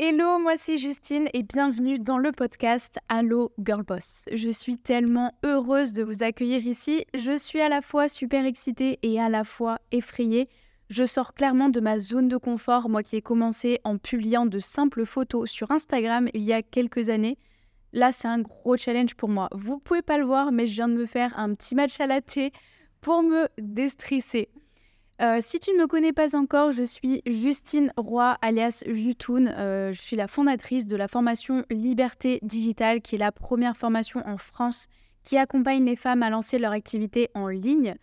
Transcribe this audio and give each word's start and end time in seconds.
Hello, 0.00 0.38
moi 0.38 0.56
c'est 0.56 0.78
Justine 0.78 1.28
et 1.32 1.42
bienvenue 1.42 1.98
dans 1.98 2.18
le 2.18 2.30
podcast 2.30 3.00
Allo 3.08 3.50
Girl 3.58 3.82
Boss. 3.82 4.26
Je 4.30 4.48
suis 4.48 4.76
tellement 4.76 5.32
heureuse 5.44 5.92
de 5.92 6.04
vous 6.04 6.22
accueillir 6.22 6.64
ici. 6.64 7.04
Je 7.14 7.36
suis 7.36 7.60
à 7.60 7.68
la 7.68 7.82
fois 7.82 8.06
super 8.06 8.46
excitée 8.46 9.00
et 9.02 9.18
à 9.18 9.28
la 9.28 9.42
fois 9.42 9.80
effrayée. 9.90 10.48
Je 10.88 11.04
sors 11.04 11.34
clairement 11.34 11.68
de 11.68 11.80
ma 11.80 11.98
zone 11.98 12.28
de 12.28 12.36
confort, 12.36 12.88
moi 12.88 13.02
qui 13.02 13.16
ai 13.16 13.22
commencé 13.22 13.80
en 13.82 13.98
publiant 13.98 14.46
de 14.46 14.60
simples 14.60 15.04
photos 15.04 15.50
sur 15.50 15.72
Instagram 15.72 16.28
il 16.32 16.44
y 16.44 16.52
a 16.52 16.62
quelques 16.62 17.08
années. 17.08 17.36
Là, 17.92 18.12
c'est 18.12 18.28
un 18.28 18.38
gros 18.38 18.76
challenge 18.76 19.16
pour 19.16 19.28
moi. 19.28 19.48
Vous 19.50 19.80
pouvez 19.80 20.02
pas 20.02 20.16
le 20.16 20.24
voir, 20.24 20.52
mais 20.52 20.68
je 20.68 20.74
viens 20.74 20.88
de 20.88 20.94
me 20.94 21.06
faire 21.06 21.36
un 21.36 21.54
petit 21.54 21.74
match 21.74 21.98
à 21.98 22.06
la 22.06 22.20
thé 22.20 22.52
pour 23.00 23.24
me 23.24 23.48
déstresser. 23.58 24.48
Euh, 25.20 25.38
si 25.40 25.58
tu 25.58 25.72
ne 25.72 25.78
me 25.78 25.88
connais 25.88 26.12
pas 26.12 26.36
encore, 26.36 26.70
je 26.70 26.84
suis 26.84 27.22
Justine 27.26 27.92
Roy, 27.96 28.38
alias 28.40 28.84
Jutoun. 28.86 29.48
Euh, 29.48 29.92
je 29.92 30.00
suis 30.00 30.14
la 30.14 30.28
fondatrice 30.28 30.86
de 30.86 30.94
la 30.94 31.08
formation 31.08 31.64
Liberté 31.70 32.38
Digitale, 32.42 33.02
qui 33.02 33.16
est 33.16 33.18
la 33.18 33.32
première 33.32 33.76
formation 33.76 34.22
en 34.26 34.38
France 34.38 34.86
qui 35.24 35.36
accompagne 35.36 35.84
les 35.84 35.96
femmes 35.96 36.22
à 36.22 36.30
lancer 36.30 36.58
leur 36.60 36.70
activité 36.70 37.30
en 37.34 37.48
ligne. 37.48 37.96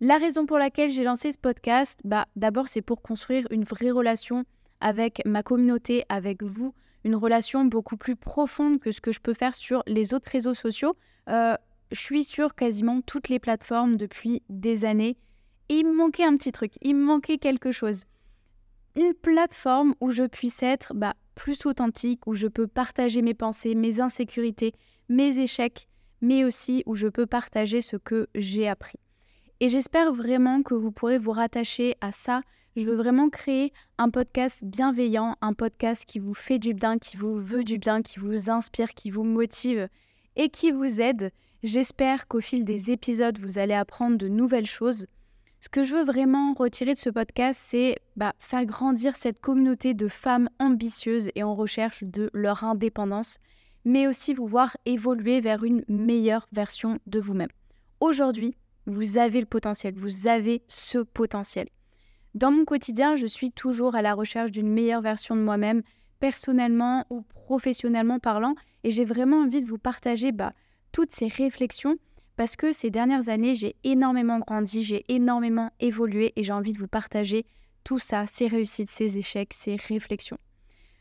La 0.00 0.18
raison 0.18 0.44
pour 0.44 0.58
laquelle 0.58 0.90
j'ai 0.90 1.04
lancé 1.04 1.32
ce 1.32 1.38
podcast, 1.38 2.00
bah, 2.04 2.26
d'abord, 2.36 2.68
c'est 2.68 2.82
pour 2.82 3.00
construire 3.00 3.46
une 3.50 3.64
vraie 3.64 3.90
relation 3.90 4.44
avec 4.80 5.22
ma 5.24 5.42
communauté, 5.42 6.04
avec 6.10 6.42
vous, 6.42 6.74
une 7.02 7.16
relation 7.16 7.64
beaucoup 7.64 7.96
plus 7.96 8.14
profonde 8.14 8.78
que 8.78 8.92
ce 8.92 9.00
que 9.00 9.10
je 9.10 9.20
peux 9.20 9.32
faire 9.32 9.54
sur 9.54 9.82
les 9.86 10.12
autres 10.12 10.30
réseaux 10.30 10.54
sociaux. 10.54 10.96
Euh, 11.30 11.54
je 11.90 11.98
suis 11.98 12.24
sur 12.24 12.54
quasiment 12.54 13.00
toutes 13.00 13.30
les 13.30 13.38
plateformes 13.38 13.96
depuis 13.96 14.42
des 14.50 14.84
années 14.84 15.16
il 15.68 15.86
me 15.86 15.92
manquait 15.92 16.24
un 16.24 16.36
petit 16.36 16.52
truc, 16.52 16.72
il 16.82 16.94
me 16.94 17.04
manquait 17.04 17.38
quelque 17.38 17.72
chose. 17.72 18.04
Une 18.96 19.14
plateforme 19.14 19.94
où 20.00 20.10
je 20.10 20.24
puisse 20.24 20.62
être 20.62 20.94
bah, 20.94 21.14
plus 21.34 21.66
authentique, 21.66 22.26
où 22.26 22.34
je 22.34 22.48
peux 22.48 22.66
partager 22.66 23.22
mes 23.22 23.34
pensées, 23.34 23.74
mes 23.74 24.00
insécurités, 24.00 24.72
mes 25.08 25.38
échecs, 25.38 25.88
mais 26.20 26.44
aussi 26.44 26.82
où 26.86 26.96
je 26.96 27.06
peux 27.06 27.26
partager 27.26 27.80
ce 27.80 27.96
que 27.96 28.28
j'ai 28.34 28.68
appris. 28.68 28.98
Et 29.60 29.68
j'espère 29.68 30.12
vraiment 30.12 30.62
que 30.62 30.74
vous 30.74 30.92
pourrez 30.92 31.18
vous 31.18 31.32
rattacher 31.32 31.96
à 32.00 32.12
ça. 32.12 32.42
Je 32.76 32.84
veux 32.84 32.96
vraiment 32.96 33.28
créer 33.28 33.72
un 33.98 34.10
podcast 34.10 34.64
bienveillant, 34.64 35.36
un 35.40 35.52
podcast 35.52 36.04
qui 36.04 36.18
vous 36.18 36.34
fait 36.34 36.58
du 36.58 36.74
bien, 36.74 36.98
qui 36.98 37.16
vous 37.16 37.40
veut 37.40 37.64
du 37.64 37.78
bien, 37.78 38.02
qui 38.02 38.20
vous 38.20 38.50
inspire, 38.50 38.94
qui 38.94 39.10
vous 39.10 39.24
motive 39.24 39.88
et 40.36 40.48
qui 40.48 40.70
vous 40.70 41.00
aide. 41.00 41.32
J'espère 41.64 42.28
qu'au 42.28 42.40
fil 42.40 42.64
des 42.64 42.92
épisodes, 42.92 43.38
vous 43.38 43.58
allez 43.58 43.74
apprendre 43.74 44.16
de 44.16 44.28
nouvelles 44.28 44.66
choses. 44.66 45.06
Ce 45.60 45.68
que 45.68 45.82
je 45.82 45.94
veux 45.94 46.04
vraiment 46.04 46.54
retirer 46.54 46.92
de 46.92 46.98
ce 46.98 47.10
podcast, 47.10 47.60
c'est 47.60 47.96
bah, 48.14 48.32
faire 48.38 48.64
grandir 48.64 49.16
cette 49.16 49.40
communauté 49.40 49.92
de 49.92 50.06
femmes 50.06 50.48
ambitieuses 50.60 51.30
et 51.34 51.42
en 51.42 51.56
recherche 51.56 52.04
de 52.04 52.30
leur 52.32 52.62
indépendance, 52.62 53.38
mais 53.84 54.06
aussi 54.06 54.34
vous 54.34 54.46
voir 54.46 54.76
évoluer 54.86 55.40
vers 55.40 55.64
une 55.64 55.84
meilleure 55.88 56.46
version 56.52 57.00
de 57.06 57.18
vous-même. 57.18 57.48
Aujourd'hui, 57.98 58.54
vous 58.86 59.18
avez 59.18 59.40
le 59.40 59.46
potentiel, 59.46 59.94
vous 59.96 60.28
avez 60.28 60.62
ce 60.68 60.98
potentiel. 60.98 61.68
Dans 62.34 62.52
mon 62.52 62.64
quotidien, 62.64 63.16
je 63.16 63.26
suis 63.26 63.50
toujours 63.50 63.96
à 63.96 64.02
la 64.02 64.14
recherche 64.14 64.52
d'une 64.52 64.70
meilleure 64.70 65.02
version 65.02 65.34
de 65.34 65.42
moi-même, 65.42 65.82
personnellement 66.20 67.04
ou 67.10 67.22
professionnellement 67.22 68.20
parlant, 68.20 68.54
et 68.84 68.92
j'ai 68.92 69.04
vraiment 69.04 69.42
envie 69.42 69.62
de 69.62 69.68
vous 69.68 69.78
partager 69.78 70.30
bah, 70.30 70.52
toutes 70.92 71.10
ces 71.10 71.26
réflexions 71.26 71.96
parce 72.38 72.54
que 72.54 72.72
ces 72.72 72.90
dernières 72.90 73.30
années, 73.30 73.56
j'ai 73.56 73.74
énormément 73.82 74.38
grandi, 74.38 74.84
j'ai 74.84 75.04
énormément 75.08 75.72
évolué 75.80 76.32
et 76.36 76.44
j'ai 76.44 76.52
envie 76.52 76.72
de 76.72 76.78
vous 76.78 76.86
partager 76.86 77.44
tout 77.82 77.98
ça, 77.98 78.28
ces 78.28 78.46
réussites, 78.46 78.90
ces 78.90 79.18
échecs, 79.18 79.52
ces 79.52 79.74
réflexions. 79.74 80.38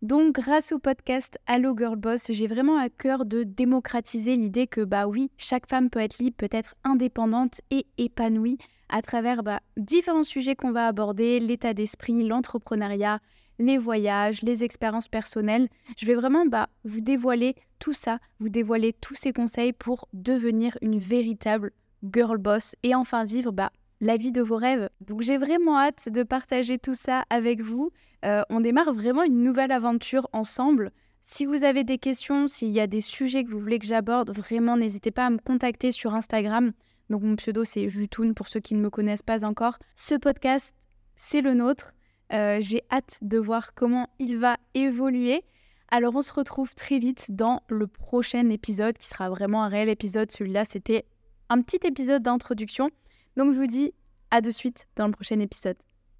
Donc, 0.00 0.32
grâce 0.32 0.72
au 0.72 0.78
podcast 0.78 1.38
Allo 1.46 1.76
Girl 1.76 1.96
Boss, 1.96 2.32
j'ai 2.32 2.46
vraiment 2.46 2.78
à 2.78 2.88
cœur 2.88 3.26
de 3.26 3.42
démocratiser 3.42 4.36
l'idée 4.36 4.66
que, 4.66 4.80
bah 4.80 5.06
oui, 5.06 5.30
chaque 5.36 5.68
femme 5.68 5.90
peut 5.90 6.00
être 6.00 6.16
libre, 6.16 6.36
peut 6.38 6.48
être 6.50 6.76
indépendante 6.82 7.60
et 7.70 7.84
épanouie 7.98 8.56
à 8.88 9.02
travers 9.02 9.42
bah, 9.42 9.60
différents 9.76 10.22
sujets 10.22 10.56
qu'on 10.56 10.72
va 10.72 10.86
aborder, 10.86 11.40
l'état 11.40 11.74
d'esprit, 11.74 12.26
l'entrepreneuriat, 12.26 13.20
les 13.58 13.78
voyages, 13.78 14.42
les 14.42 14.64
expériences 14.64 15.08
personnelles. 15.08 15.68
Je 15.96 16.06
vais 16.06 16.14
vraiment 16.14 16.46
bah, 16.46 16.68
vous 16.84 17.00
dévoiler 17.00 17.56
tout 17.78 17.94
ça, 17.94 18.18
vous 18.40 18.48
dévoiler 18.48 18.92
tous 18.92 19.14
ces 19.14 19.32
conseils 19.32 19.72
pour 19.72 20.08
devenir 20.12 20.76
une 20.82 20.98
véritable 20.98 21.72
girl 22.12 22.38
boss 22.38 22.76
et 22.82 22.94
enfin 22.94 23.24
vivre 23.24 23.52
bah, 23.52 23.70
la 24.00 24.16
vie 24.16 24.32
de 24.32 24.42
vos 24.42 24.56
rêves. 24.56 24.88
Donc 25.00 25.22
j'ai 25.22 25.38
vraiment 25.38 25.78
hâte 25.78 26.08
de 26.08 26.22
partager 26.22 26.78
tout 26.78 26.94
ça 26.94 27.24
avec 27.30 27.60
vous. 27.60 27.90
Euh, 28.24 28.42
on 28.50 28.60
démarre 28.60 28.92
vraiment 28.92 29.22
une 29.22 29.42
nouvelle 29.42 29.72
aventure 29.72 30.28
ensemble. 30.32 30.92
Si 31.22 31.44
vous 31.44 31.64
avez 31.64 31.84
des 31.84 31.98
questions, 31.98 32.46
s'il 32.46 32.70
y 32.70 32.80
a 32.80 32.86
des 32.86 33.00
sujets 33.00 33.44
que 33.44 33.50
vous 33.50 33.58
voulez 33.58 33.78
que 33.78 33.86
j'aborde, 33.86 34.30
vraiment 34.30 34.76
n'hésitez 34.76 35.10
pas 35.10 35.26
à 35.26 35.30
me 35.30 35.38
contacter 35.38 35.92
sur 35.92 36.14
Instagram. 36.14 36.72
Donc 37.10 37.22
mon 37.22 37.36
pseudo 37.36 37.64
c'est 37.64 37.88
Jutoun 37.88 38.34
pour 38.34 38.48
ceux 38.48 38.60
qui 38.60 38.74
ne 38.74 38.80
me 38.80 38.90
connaissent 38.90 39.22
pas 39.22 39.44
encore. 39.44 39.78
Ce 39.94 40.14
podcast, 40.14 40.74
c'est 41.16 41.40
le 41.40 41.54
nôtre. 41.54 41.92
Euh, 42.32 42.58
j'ai 42.60 42.82
hâte 42.90 43.18
de 43.22 43.38
voir 43.38 43.74
comment 43.74 44.08
il 44.18 44.38
va 44.38 44.56
évoluer. 44.74 45.44
Alors 45.90 46.14
on 46.14 46.20
se 46.22 46.32
retrouve 46.32 46.74
très 46.74 46.98
vite 46.98 47.30
dans 47.30 47.62
le 47.68 47.86
prochain 47.86 48.50
épisode 48.50 48.98
qui 48.98 49.06
sera 49.06 49.30
vraiment 49.30 49.64
un 49.64 49.68
réel 49.68 49.88
épisode. 49.88 50.30
Celui-là, 50.30 50.64
c'était 50.64 51.06
un 51.48 51.62
petit 51.62 51.86
épisode 51.86 52.22
d'introduction. 52.22 52.90
Donc 53.36 53.54
je 53.54 53.58
vous 53.58 53.66
dis 53.66 53.94
à 54.30 54.40
de 54.40 54.50
suite 54.50 54.86
dans 54.96 55.06
le 55.06 55.12
prochain 55.12 55.40
épisode. 55.40 55.76